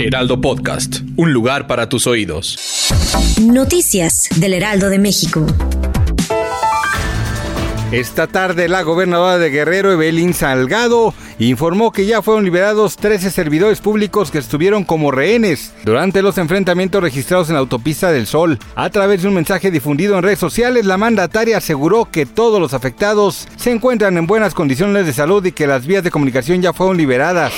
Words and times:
Heraldo 0.00 0.40
Podcast, 0.40 1.00
un 1.16 1.32
lugar 1.32 1.66
para 1.66 1.88
tus 1.88 2.06
oídos. 2.06 2.56
Noticias 3.42 4.28
del 4.36 4.54
Heraldo 4.54 4.90
de 4.90 5.00
México. 5.00 5.44
Esta 7.90 8.28
tarde 8.28 8.68
la 8.68 8.82
gobernadora 8.82 9.38
de 9.38 9.50
Guerrero, 9.50 9.90
Evelyn 9.90 10.34
Salgado, 10.34 11.14
informó 11.40 11.90
que 11.90 12.06
ya 12.06 12.22
fueron 12.22 12.44
liberados 12.44 12.96
13 12.96 13.32
servidores 13.32 13.80
públicos 13.80 14.30
que 14.30 14.38
estuvieron 14.38 14.84
como 14.84 15.10
rehenes 15.10 15.72
durante 15.84 16.22
los 16.22 16.38
enfrentamientos 16.38 17.02
registrados 17.02 17.48
en 17.48 17.54
la 17.54 17.60
autopista 17.60 18.12
del 18.12 18.28
Sol. 18.28 18.60
A 18.76 18.90
través 18.90 19.22
de 19.22 19.28
un 19.28 19.34
mensaje 19.34 19.72
difundido 19.72 20.16
en 20.16 20.22
redes 20.22 20.38
sociales, 20.38 20.86
la 20.86 20.96
mandataria 20.96 21.56
aseguró 21.56 22.08
que 22.08 22.24
todos 22.24 22.60
los 22.60 22.72
afectados 22.72 23.48
se 23.56 23.72
encuentran 23.72 24.16
en 24.16 24.28
buenas 24.28 24.54
condiciones 24.54 25.06
de 25.06 25.12
salud 25.12 25.44
y 25.44 25.50
que 25.50 25.66
las 25.66 25.86
vías 25.86 26.04
de 26.04 26.12
comunicación 26.12 26.62
ya 26.62 26.72
fueron 26.72 26.98
liberadas. 26.98 27.52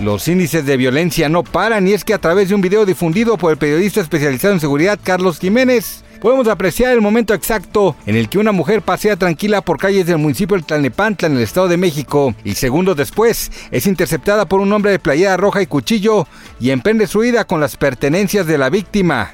Los 0.00 0.28
índices 0.28 0.66
de 0.66 0.76
violencia 0.76 1.30
no 1.30 1.42
paran 1.42 1.88
y 1.88 1.94
es 1.94 2.04
que 2.04 2.12
a 2.12 2.18
través 2.18 2.50
de 2.50 2.54
un 2.54 2.60
video 2.60 2.84
difundido 2.84 3.38
por 3.38 3.50
el 3.50 3.56
periodista 3.56 4.02
especializado 4.02 4.52
en 4.52 4.60
seguridad 4.60 4.98
Carlos 5.02 5.38
Jiménez, 5.38 6.04
podemos 6.20 6.48
apreciar 6.48 6.92
el 6.92 7.00
momento 7.00 7.32
exacto 7.32 7.96
en 8.04 8.14
el 8.14 8.28
que 8.28 8.38
una 8.38 8.52
mujer 8.52 8.82
pasea 8.82 9.16
tranquila 9.16 9.62
por 9.62 9.78
calles 9.78 10.04
del 10.04 10.18
municipio 10.18 10.58
de 10.58 10.64
Tlalnepantla 10.64 11.28
en 11.28 11.36
el 11.36 11.42
Estado 11.42 11.68
de 11.68 11.78
México 11.78 12.34
y 12.44 12.56
segundos 12.56 12.96
después 12.96 13.50
es 13.70 13.86
interceptada 13.86 14.44
por 14.44 14.60
un 14.60 14.70
hombre 14.74 14.90
de 14.90 14.98
playera 14.98 15.38
roja 15.38 15.62
y 15.62 15.66
cuchillo 15.66 16.26
y 16.60 16.70
emprende 16.70 17.06
su 17.06 17.20
huida 17.20 17.44
con 17.44 17.60
las 17.60 17.78
pertenencias 17.78 18.46
de 18.46 18.58
la 18.58 18.68
víctima. 18.68 19.32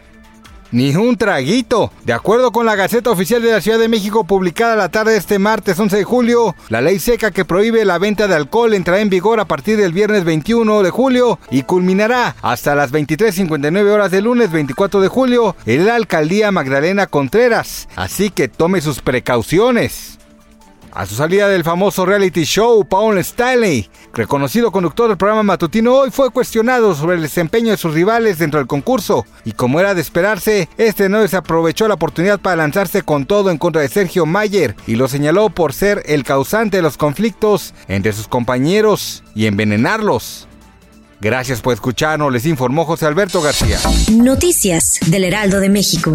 Ni 0.73 0.97
un 0.97 1.17
traguito. 1.17 1.92
De 2.05 2.15
acuerdo 2.15 2.51
con 2.51 2.65
la 2.65 2.75
Gaceta 2.75 3.11
Oficial 3.11 3.42
de 3.42 3.53
la 3.53 3.61
Ciudad 3.61 3.78
de 3.78 3.89
México 3.89 4.25
publicada 4.25 4.75
la 4.75 4.89
tarde 4.89 5.12
de 5.12 5.19
este 5.19 5.39
martes 5.39 5.78
11 5.78 5.98
de 5.98 6.05
julio, 6.05 6.56
la 6.70 6.81
ley 6.81 6.98
seca 6.98 7.31
que 7.31 7.45
prohíbe 7.45 7.84
la 7.84 7.98
venta 7.98 8.27
de 8.27 8.34
alcohol 8.34 8.73
entrará 8.73 9.00
en 9.00 9.11
vigor 9.11 9.39
a 9.39 9.45
partir 9.45 9.77
del 9.77 9.93
viernes 9.93 10.25
21 10.25 10.83
de 10.83 10.91
julio 10.91 11.39
y 11.50 11.62
culminará 11.62 12.37
hasta 12.41 12.75
las 12.75 12.91
23.59 12.91 13.91
horas 13.91 14.11
del 14.11 14.25
lunes 14.25 14.50
24 14.50 15.03
de 15.03 15.09
julio 15.09 15.55
en 15.67 15.84
la 15.84 15.97
alcaldía 15.97 16.50
Magdalena 16.50 17.06
Contreras. 17.06 17.89
Así 17.95 18.31
que 18.31 18.48
tome 18.48 18.81
sus 18.81 19.03
precauciones. 19.03 20.19
A 20.94 21.06
su 21.06 21.14
salida 21.14 21.48
del 21.48 21.64
famoso 21.64 22.04
reality 22.04 22.44
show, 22.44 22.84
Paul 22.84 23.16
Stanley, 23.18 23.88
reconocido 24.12 24.70
conductor 24.70 25.08
del 25.08 25.16
programa 25.16 25.42
matutino, 25.42 25.94
hoy 25.94 26.10
fue 26.10 26.28
cuestionado 26.28 26.94
sobre 26.94 27.16
el 27.16 27.22
desempeño 27.22 27.70
de 27.70 27.78
sus 27.78 27.94
rivales 27.94 28.36
dentro 28.36 28.60
del 28.60 28.66
concurso. 28.66 29.24
Y 29.46 29.52
como 29.52 29.80
era 29.80 29.94
de 29.94 30.02
esperarse, 30.02 30.68
este 30.76 31.08
no 31.08 31.22
desaprovechó 31.22 31.88
la 31.88 31.94
oportunidad 31.94 32.40
para 32.40 32.56
lanzarse 32.56 33.00
con 33.00 33.24
todo 33.24 33.50
en 33.50 33.56
contra 33.56 33.80
de 33.80 33.88
Sergio 33.88 34.26
Mayer 34.26 34.76
y 34.86 34.96
lo 34.96 35.08
señaló 35.08 35.48
por 35.48 35.72
ser 35.72 36.02
el 36.04 36.24
causante 36.24 36.76
de 36.76 36.82
los 36.82 36.98
conflictos 36.98 37.72
entre 37.88 38.12
sus 38.12 38.28
compañeros 38.28 39.24
y 39.34 39.46
envenenarlos. 39.46 40.46
Gracias 41.22 41.62
por 41.62 41.72
escucharnos, 41.72 42.30
les 42.30 42.44
informó 42.44 42.84
José 42.84 43.06
Alberto 43.06 43.40
García. 43.40 43.78
Noticias 44.10 44.98
del 45.06 45.24
Heraldo 45.24 45.60
de 45.60 45.70
México. 45.70 46.14